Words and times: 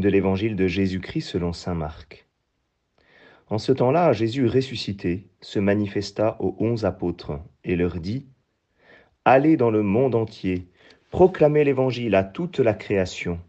de 0.00 0.08
l'évangile 0.08 0.56
de 0.56 0.66
Jésus-Christ 0.66 1.22
selon 1.22 1.52
Saint 1.52 1.74
Marc. 1.74 2.26
En 3.48 3.58
ce 3.58 3.72
temps-là, 3.72 4.12
Jésus 4.12 4.46
ressuscité 4.46 5.28
se 5.40 5.58
manifesta 5.58 6.36
aux 6.40 6.56
onze 6.58 6.84
apôtres 6.84 7.40
et 7.64 7.76
leur 7.76 8.00
dit, 8.00 8.26
Allez 9.24 9.56
dans 9.56 9.70
le 9.70 9.82
monde 9.82 10.14
entier, 10.14 10.68
proclamez 11.10 11.64
l'évangile 11.64 12.14
à 12.14 12.24
toute 12.24 12.58
la 12.58 12.74
création. 12.74 13.40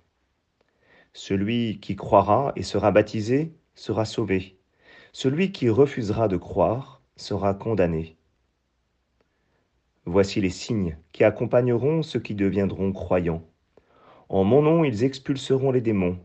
Celui 1.14 1.80
qui 1.80 1.96
croira 1.96 2.52
et 2.56 2.64
sera 2.64 2.92
baptisé 2.92 3.54
sera 3.76 4.06
sauvé. 4.06 4.58
Celui 5.14 5.52
qui 5.52 5.70
refusera 5.70 6.28
de 6.28 6.38
croire 6.38 7.02
sera 7.16 7.54
condamné. 7.54 8.18
Voici 10.06 10.42
les 10.42 10.50
signes 10.50 10.98
qui 11.12 11.24
accompagneront 11.24 12.02
ceux 12.02 12.20
qui 12.20 12.34
deviendront 12.34 12.92
croyants. 12.92 13.44
En 14.30 14.44
mon 14.44 14.62
nom, 14.62 14.84
ils 14.84 15.04
expulseront 15.04 15.72
les 15.72 15.82
démons. 15.82 16.18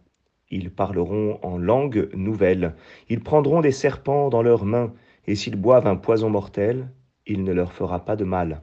Ils 0.51 0.71
parleront 0.71 1.39
en 1.43 1.59
langue 1.59 2.09
nouvelle. 2.15 2.75
Ils 3.09 3.23
prendront 3.23 3.61
des 3.61 3.73
serpents 3.73 4.29
dans 4.29 4.43
leurs 4.43 4.65
mains, 4.65 4.93
et 5.27 5.35
s'ils 5.35 5.57
boivent 5.57 5.87
un 5.87 5.97
poison 5.97 6.31
mortel, 6.31 6.89
il 7.27 7.43
ne 7.43 7.53
leur 7.53 7.73
fera 7.73 8.05
pas 8.05 8.17
de 8.17 8.25
mal. 8.25 8.63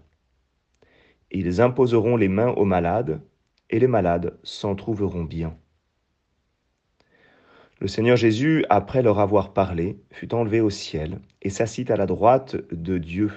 Ils 1.32 1.62
imposeront 1.62 2.16
les 2.16 2.30
mains 2.30 2.52
aux 2.52 2.66
malades, 2.66 3.22
et 3.70 3.80
les 3.80 3.88
malades 3.88 4.38
s'en 4.44 4.76
trouveront 4.76 5.24
bien. 5.24 5.58
Le 7.80 7.88
Seigneur 7.88 8.16
Jésus, 8.16 8.63
après 8.70 9.02
leur 9.02 9.20
avoir 9.20 9.52
parlé, 9.52 10.00
fut 10.12 10.34
enlevé 10.34 10.62
au 10.62 10.70
ciel 10.70 11.20
et 11.41 11.50
s'assit 11.50 11.91
à 11.91 11.98
la 11.98 12.05
droite 12.05 12.55
de 12.72 12.98
Dieu. 12.98 13.32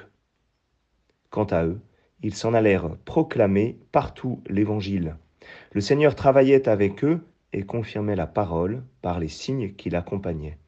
Quant 1.31 1.47
à 1.47 1.65
eux, 1.65 1.81
ils 2.23 2.35
s'en 2.35 2.55
allèrent 2.55 2.97
proclamer 3.05 3.79
partout 3.91 4.43
l'Évangile. 4.49 5.17
Le 5.73 5.81
Seigneur 5.81 6.15
travaillait 6.15 6.69
avec 6.69 7.03
eux 7.03 7.27
et 7.53 7.63
confirmait 7.63 8.17
la 8.17 8.27
parole 8.27 8.83
par 9.03 9.21
les 9.21 9.29
signes 9.29 9.75
qui 9.75 9.91
l'accompagnaient. 9.91 10.59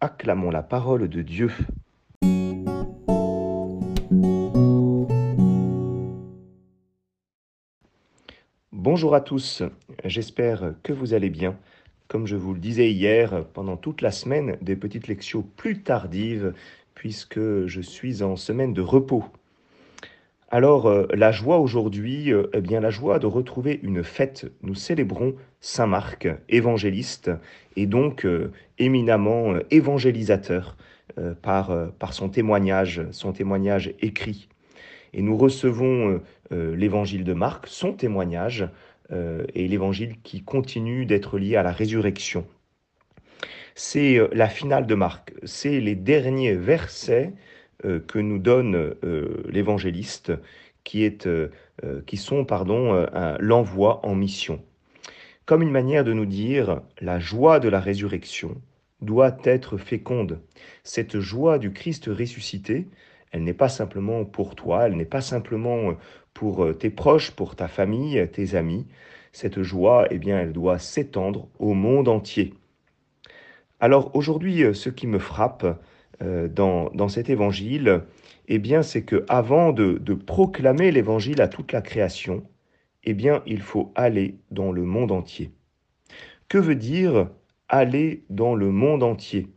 Acclamons 0.00 0.50
la 0.50 0.62
parole 0.62 1.08
de 1.08 1.22
Dieu. 1.22 1.50
Bonjour 8.72 9.14
à 9.14 9.20
tous, 9.20 9.62
j'espère 10.04 10.74
que 10.82 10.92
vous 10.92 11.12
allez 11.12 11.30
bien. 11.30 11.58
Comme 12.08 12.26
je 12.26 12.36
vous 12.36 12.54
le 12.54 12.60
disais 12.60 12.92
hier, 12.92 13.44
pendant 13.52 13.76
toute 13.76 14.00
la 14.00 14.12
semaine, 14.12 14.58
des 14.62 14.76
petites 14.76 15.08
lections 15.08 15.42
plus 15.56 15.82
tardives, 15.82 16.54
puisque 16.94 17.66
je 17.66 17.80
suis 17.80 18.22
en 18.22 18.36
semaine 18.36 18.72
de 18.72 18.82
repos. 18.82 19.24
Alors, 20.48 20.86
euh, 20.86 21.08
la 21.12 21.32
joie 21.32 21.58
aujourd'hui, 21.58 22.32
euh, 22.32 22.48
eh 22.54 22.60
bien, 22.60 22.80
la 22.80 22.90
joie 22.90 23.18
de 23.18 23.26
retrouver 23.26 23.80
une 23.82 24.04
fête. 24.04 24.46
Nous 24.62 24.76
célébrons 24.76 25.34
Saint 25.60 25.88
Marc, 25.88 26.28
évangéliste, 26.48 27.32
et 27.74 27.86
donc 27.86 28.24
euh, 28.24 28.52
éminemment 28.78 29.54
évangélisateur 29.70 30.76
par, 31.40 31.92
par 31.98 32.12
son 32.12 32.28
témoignage, 32.28 33.00
son 33.10 33.32
témoignage 33.32 33.94
écrit. 34.00 34.48
Et 35.14 35.22
nous 35.22 35.36
recevons 35.36 36.20
l'évangile 36.50 37.24
de 37.24 37.32
Marc, 37.32 37.68
son 37.68 37.94
témoignage, 37.94 38.68
et 39.10 39.66
l'évangile 39.66 40.16
qui 40.22 40.42
continue 40.42 41.06
d'être 41.06 41.38
lié 41.38 41.56
à 41.56 41.62
la 41.62 41.72
résurrection. 41.72 42.44
C'est 43.74 44.20
la 44.32 44.48
finale 44.48 44.86
de 44.86 44.94
Marc, 44.94 45.32
c'est 45.44 45.80
les 45.80 45.94
derniers 45.94 46.54
versets 46.54 47.32
que 47.82 48.18
nous 48.18 48.38
donne 48.38 48.94
euh, 49.04 49.42
l'évangéliste, 49.48 50.32
qui, 50.84 51.04
est, 51.04 51.26
euh, 51.26 51.50
qui 52.06 52.16
sont 52.16 52.44
pardon, 52.44 53.06
l'envoi 53.40 54.04
en 54.06 54.14
mission. 54.14 54.62
Comme 55.44 55.62
une 55.62 55.70
manière 55.70 56.04
de 56.04 56.12
nous 56.12 56.26
dire, 56.26 56.80
la 57.00 57.18
joie 57.18 57.60
de 57.60 57.68
la 57.68 57.80
résurrection 57.80 58.60
doit 59.00 59.36
être 59.44 59.76
féconde. 59.76 60.40
Cette 60.84 61.20
joie 61.20 61.58
du 61.58 61.72
Christ 61.72 62.06
ressuscité, 62.06 62.88
elle 63.30 63.44
n'est 63.44 63.52
pas 63.52 63.68
simplement 63.68 64.24
pour 64.24 64.54
toi, 64.54 64.86
elle 64.86 64.96
n'est 64.96 65.04
pas 65.04 65.20
simplement 65.20 65.94
pour 66.34 66.66
tes 66.78 66.90
proches, 66.90 67.32
pour 67.32 67.56
ta 67.56 67.68
famille, 67.68 68.26
tes 68.32 68.54
amis. 68.54 68.86
Cette 69.32 69.62
joie, 69.62 70.06
eh 70.10 70.18
bien, 70.18 70.38
elle 70.40 70.52
doit 70.52 70.78
s'étendre 70.78 71.48
au 71.58 71.74
monde 71.74 72.08
entier. 72.08 72.54
Alors 73.80 74.16
aujourd'hui, 74.16 74.74
ce 74.74 74.88
qui 74.88 75.06
me 75.06 75.18
frappe, 75.18 75.66
euh, 76.22 76.48
dans, 76.48 77.08
cet 77.08 77.28
évangile, 77.30 78.02
eh 78.48 78.58
bien, 78.58 78.82
c'est 78.82 79.02
que 79.02 79.24
avant 79.28 79.72
de, 79.72 79.98
proclamer 80.14 80.90
l'évangile 80.90 81.40
à 81.40 81.48
toute 81.48 81.72
la 81.72 81.82
création, 81.82 82.44
eh 83.04 83.14
bien, 83.14 83.42
il 83.46 83.60
faut 83.60 83.92
aller 83.94 84.38
dans 84.50 84.72
le 84.72 84.82
monde 84.82 85.12
entier. 85.12 85.50
Que 86.48 86.58
veut 86.58 86.74
dire 86.74 87.28
aller 87.68 88.24
dans 88.30 88.54
le 88.54 88.70
monde 88.70 89.02
entier? 89.02 89.48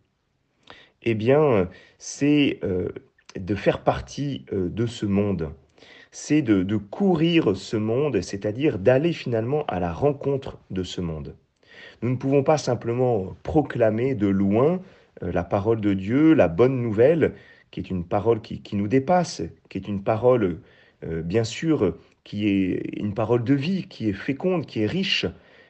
Eh 1.03 1.15
bien, 1.15 1.69
c'est 1.97 2.59
euh, 2.63 2.89
de 3.37 3.55
faire 3.55 3.83
partie 3.83 4.45
euh, 4.51 4.69
de 4.69 4.85
ce 4.85 5.05
monde. 5.05 5.53
C'est 6.11 6.41
de, 6.41 6.75
courir 6.75 7.55
ce 7.55 7.77
monde, 7.77 8.21
c'est-à-dire 8.21 8.79
d'aller 8.79 9.13
finalement 9.13 9.65
à 9.67 9.79
la 9.79 9.93
rencontre 9.93 10.57
de 10.71 10.83
ce 10.83 11.01
monde. 11.01 11.35
Nous 12.01 12.09
ne 12.09 12.15
pouvons 12.15 12.43
pas 12.43 12.57
simplement 12.57 13.35
proclamer 13.43 14.15
de 14.15 14.27
loin 14.27 14.81
la 15.21 15.43
parole 15.43 15.81
de 15.81 15.93
Dieu, 15.93 16.33
la 16.33 16.47
bonne 16.47 16.81
nouvelle, 16.81 17.33
qui 17.71 17.79
est 17.79 17.89
une 17.89 18.05
parole 18.05 18.41
qui, 18.41 18.75
nous 18.75 18.87
dépasse, 18.87 19.41
qui 19.69 19.77
est 19.77 19.87
une 19.87 20.03
parole, 20.03 20.59
euh, 21.03 21.21
bien 21.21 21.43
sûr, 21.43 21.97
qui 22.23 22.47
est 22.47 22.97
une 22.97 23.13
parole 23.13 23.43
de 23.43 23.53
vie, 23.53 23.87
qui 23.87 24.09
est 24.09 24.13
féconde, 24.13 24.65
qui 24.65 24.81
est 24.81 24.87
riche. 24.87 25.25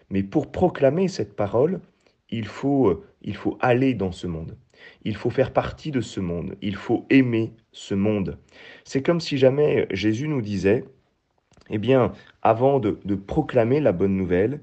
Mais 0.09 0.23
pour 0.23 0.51
proclamer 0.51 1.07
cette 1.07 1.35
parole, 1.35 1.81
il 2.29 2.45
faut, 2.45 2.89
euh, 2.89 3.05
il 3.21 3.35
faut 3.35 3.57
aller 3.61 3.93
dans 3.93 4.11
ce 4.11 4.27
monde. 4.27 4.55
Il 5.03 5.15
faut 5.15 5.29
faire 5.29 5.51
partie 5.51 5.91
de 5.91 6.01
ce 6.01 6.19
monde. 6.19 6.55
Il 6.61 6.75
faut 6.75 7.05
aimer 7.09 7.53
ce 7.71 7.95
monde. 7.95 8.37
C'est 8.85 9.03
comme 9.03 9.19
si 9.19 9.37
jamais 9.37 9.87
Jésus 9.91 10.27
nous 10.27 10.41
disait, 10.41 10.85
eh 11.69 11.77
bien, 11.77 12.13
avant 12.41 12.79
de 12.79 13.15
proclamer 13.15 13.79
la 13.79 13.91
bonne 13.91 14.15
nouvelle, 14.15 14.61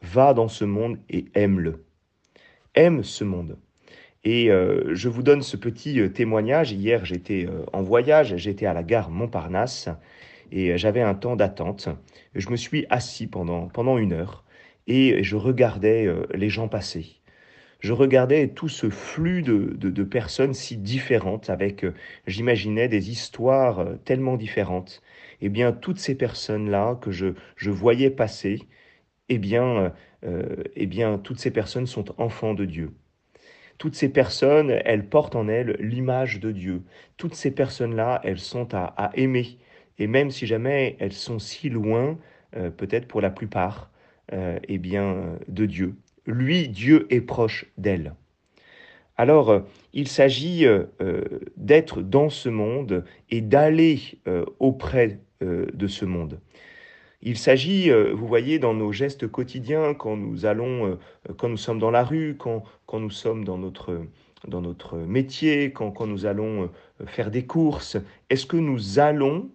va 0.00 0.32
dans 0.32 0.48
ce 0.48 0.64
monde 0.64 0.98
et 1.10 1.26
aime-le. 1.34 1.84
Aime 2.74 3.02
ce 3.02 3.24
monde. 3.24 3.58
Et 4.24 4.50
euh, 4.50 4.94
je 4.94 5.08
vous 5.08 5.22
donne 5.22 5.42
ce 5.42 5.56
petit 5.56 6.00
euh, 6.00 6.08
témoignage. 6.08 6.72
Hier, 6.72 7.04
j'étais 7.04 7.46
euh, 7.46 7.64
en 7.72 7.82
voyage, 7.82 8.36
j'étais 8.36 8.66
à 8.66 8.72
la 8.72 8.82
gare 8.84 9.10
Montparnasse 9.10 9.88
et 10.52 10.76
j'avais 10.78 11.00
un 11.02 11.14
temps 11.14 11.36
d'attente. 11.36 11.88
Je 12.34 12.50
me 12.50 12.56
suis 12.56 12.86
assis 12.90 13.26
pendant, 13.26 13.68
pendant 13.68 13.98
une 13.98 14.12
heure 14.12 14.44
et 14.86 15.22
je 15.24 15.36
regardais 15.36 16.08
les 16.34 16.48
gens 16.50 16.68
passer. 16.68 17.20
Je 17.80 17.92
regardais 17.92 18.48
tout 18.48 18.68
ce 18.68 18.90
flux 18.90 19.42
de, 19.42 19.76
de, 19.76 20.04
personnes 20.04 20.54
si 20.54 20.76
différentes 20.76 21.50
avec, 21.50 21.86
j'imaginais, 22.26 22.88
des 22.88 23.10
histoires 23.10 23.86
tellement 24.04 24.36
différentes. 24.36 25.02
Eh 25.40 25.48
bien, 25.48 25.72
toutes 25.72 25.98
ces 25.98 26.16
personnes-là 26.16 26.96
que 27.00 27.10
je, 27.12 27.28
je 27.56 27.70
voyais 27.70 28.10
passer, 28.10 28.60
eh 29.28 29.38
bien, 29.38 29.92
eh 30.22 30.86
bien, 30.86 31.18
toutes 31.18 31.40
ces 31.40 31.50
personnes 31.50 31.86
sont 31.86 32.20
enfants 32.20 32.54
de 32.54 32.64
Dieu. 32.66 32.92
Toutes 33.82 33.96
ces 33.96 34.10
personnes, 34.10 34.70
elles 34.84 35.08
portent 35.08 35.34
en 35.34 35.48
elles 35.48 35.76
l'image 35.80 36.38
de 36.38 36.52
Dieu. 36.52 36.82
Toutes 37.16 37.34
ces 37.34 37.50
personnes-là, 37.50 38.20
elles 38.22 38.38
sont 38.38 38.68
à, 38.76 39.10
aimer. 39.14 39.58
Et 39.98 40.06
même 40.06 40.30
si 40.30 40.46
jamais 40.46 40.94
elles 41.00 41.12
sont 41.12 41.40
si 41.40 41.68
loin, 41.68 42.16
euh, 42.56 42.70
peut-être 42.70 43.08
pour 43.08 43.20
la 43.20 43.30
plupart, 43.30 43.90
euh, 44.32 44.60
eh 44.68 44.78
bien, 44.78 45.36
de 45.48 45.66
Dieu. 45.66 45.96
Lui, 46.26 46.68
Dieu 46.68 47.08
est 47.10 47.22
proche 47.22 47.66
d'elles. 47.76 48.14
Alors, 49.16 49.50
euh, 49.50 49.60
il 49.92 50.06
s'agit 50.06 50.64
d'être 51.56 52.02
dans 52.02 52.30
ce 52.30 52.48
monde 52.48 53.04
et 53.30 53.40
d'aller 53.40 53.98
auprès 54.60 55.18
de 55.40 55.86
ce 55.88 56.04
monde. 56.04 56.38
Il 57.24 57.38
s'agit, 57.38 57.88
euh, 57.88 58.12
vous 58.12 58.26
voyez, 58.26 58.58
dans 58.58 58.74
nos 58.74 58.90
gestes 58.90 59.28
quotidiens, 59.28 59.94
quand 59.94 60.16
nous 60.16 60.44
euh, 60.44 60.96
sommes 61.56 61.78
dans 61.78 61.92
la 61.92 62.02
rue, 62.02 62.36
quand, 62.36 62.64
nous 62.92 63.10
sommes 63.10 63.44
dans 63.44 63.58
notre, 63.58 64.96
métier, 64.96 65.72
quand, 65.72 65.92
quand 65.92 66.08
nous 66.08 66.26
allons 66.26 66.64
euh, 67.00 67.06
faire 67.06 67.30
des 67.30 67.46
courses, 67.46 67.96
est-ce 68.28 68.46
que 68.46 68.56
nous 68.56 68.98
allons 68.98 69.50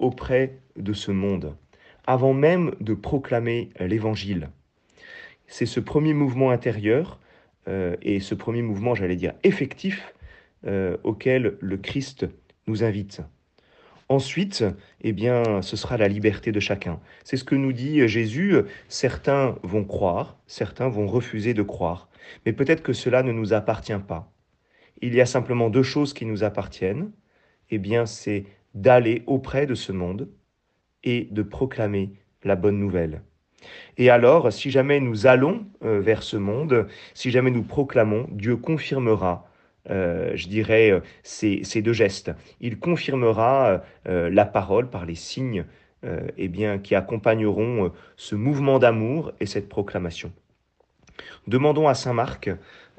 auprès 0.00 0.58
de 0.76 0.92
ce 0.92 1.12
monde 1.12 1.54
avant 2.04 2.34
même 2.34 2.74
de 2.80 2.94
proclamer 2.94 3.70
l'Évangile? 3.78 4.50
C'est 5.46 5.66
ce 5.66 5.78
premier 5.78 6.14
mouvement 6.14 6.50
intérieur 6.50 7.20
et 7.68 8.18
ce 8.18 8.34
premier 8.34 8.62
mouvement, 8.62 8.96
j'allais 8.96 9.14
dire, 9.14 9.34
effectif 9.44 10.16
auquel 11.04 11.58
le 11.60 11.76
Christ 11.76 12.26
nous 12.66 12.82
invite. 12.82 13.22
Ensuite, 14.08 14.64
eh 15.00 15.12
bien, 15.12 15.62
ce 15.62 15.76
sera 15.76 15.96
la 15.96 16.08
liberté 16.08 16.52
de 16.52 16.60
chacun. 16.60 17.00
C'est 17.24 17.36
ce 17.36 17.44
que 17.44 17.54
nous 17.54 17.72
dit 17.72 18.06
Jésus. 18.08 18.56
Certains 18.88 19.56
vont 19.62 19.84
croire, 19.84 20.38
certains 20.46 20.88
vont 20.88 21.06
refuser 21.06 21.54
de 21.54 21.62
croire. 21.62 22.08
Mais 22.44 22.52
peut-être 22.52 22.82
que 22.82 22.92
cela 22.92 23.22
ne 23.22 23.32
nous 23.32 23.52
appartient 23.52 23.92
pas. 24.06 24.32
Il 25.00 25.14
y 25.14 25.20
a 25.20 25.26
simplement 25.26 25.70
deux 25.70 25.82
choses 25.82 26.14
qui 26.14 26.26
nous 26.26 26.44
appartiennent. 26.44 27.10
Eh 27.70 27.78
bien, 27.78 28.06
c'est 28.06 28.44
d'aller 28.74 29.22
auprès 29.26 29.66
de 29.66 29.74
ce 29.74 29.92
monde 29.92 30.28
et 31.04 31.28
de 31.30 31.42
proclamer 31.42 32.12
la 32.44 32.56
bonne 32.56 32.78
nouvelle. 32.78 33.22
Et 33.96 34.10
alors, 34.10 34.52
si 34.52 34.70
jamais 34.70 35.00
nous 35.00 35.26
allons 35.26 35.66
euh, 35.84 36.00
vers 36.00 36.22
ce 36.22 36.36
monde, 36.36 36.86
si 37.14 37.30
jamais 37.30 37.50
nous 37.50 37.62
proclamons, 37.62 38.26
Dieu 38.30 38.56
confirmera, 38.56 39.48
euh, 39.90 40.32
je 40.34 40.48
dirais, 40.48 40.90
euh, 40.90 41.00
ces, 41.22 41.82
deux 41.82 41.92
gestes. 41.92 42.32
Il 42.60 42.78
confirmera 42.78 43.82
la 44.04 44.44
parole 44.44 44.88
par 44.88 45.06
les 45.06 45.14
signes 45.14 45.64
eh 46.36 46.48
bien, 46.48 46.78
qui 46.78 46.94
accompagneront 46.96 47.92
ce 48.16 48.34
mouvement 48.34 48.80
d'amour 48.80 49.32
et 49.38 49.46
cette 49.46 49.68
proclamation. 49.68 50.32
Demandons 51.46 51.86
à 51.86 51.94
Saint 51.94 52.12
Marc 52.12 52.50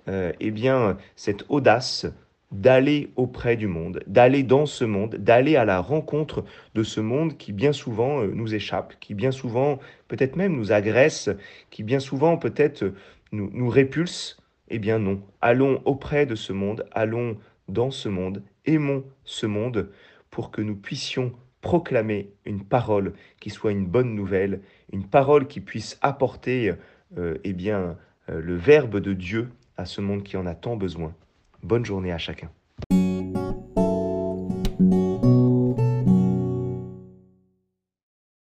eh 0.08 0.52
bien, 0.52 0.98
cette 1.16 1.44
audace 1.50 2.08
d'aller 2.54 3.12
auprès 3.16 3.58
du 3.58 3.68
monde, 3.68 4.02
d'aller 4.08 4.44
dans 4.44 4.66
ce 4.66 4.86
monde, 4.86 5.16
d'aller 5.16 5.56
à 5.56 5.66
la 5.66 5.80
rencontre 5.80 6.46
de 6.76 6.84
ce 6.84 7.02
monde 7.02 7.36
qui 7.36 7.52
bien 7.52 7.74
souvent 7.74 8.22
euh, 8.22 8.32
nous 8.34 8.54
échappe, 8.54 8.94
qui 9.00 9.16
bien 9.16 9.32
souvent 9.32 9.80
peut-être 10.08 10.36
même 10.36 10.56
nous 10.56 10.72
agresse, 10.72 11.30
qui 11.72 11.84
bien 11.84 12.00
souvent 12.00 12.38
peut-être 12.38 12.94
nous, 13.32 13.50
nous 13.54 13.70
répulse. 13.70 14.38
Eh 14.70 14.80
bien 14.80 15.00
non, 15.00 15.22
allons 15.42 15.82
auprès 15.86 16.26
de 16.26 16.36
ce 16.36 16.54
monde, 16.54 16.86
allons 16.92 17.38
dans 17.68 17.92
ce 17.92 18.10
monde, 18.10 18.44
aimons 18.66 19.04
ce 19.24 19.46
monde 19.46 19.92
pour 20.30 20.52
que 20.52 20.62
nous 20.62 20.76
puissions 20.76 21.34
proclamer 21.62 22.34
une 22.46 22.64
parole 22.64 23.14
qui 23.40 23.50
soit 23.50 23.72
une 23.72 23.88
bonne 23.88 24.16
nouvelle, 24.16 24.62
une 24.92 25.06
parole 25.06 25.48
qui 25.48 25.62
puisse 25.62 25.98
apporter 26.02 26.74
euh, 27.18 27.38
eh 27.44 27.54
bien, 27.54 27.98
euh, 28.30 28.42
le 28.42 28.56
Verbe 28.56 29.00
de 29.00 29.14
Dieu 29.14 29.50
à 29.78 29.86
ce 29.86 30.02
monde 30.02 30.24
qui 30.24 30.38
en 30.38 30.46
a 30.46 30.56
tant 30.56 30.76
besoin. 30.76 31.14
Bonne 31.62 31.86
journée 31.86 32.12
à 32.12 32.18
chacun. 32.18 32.52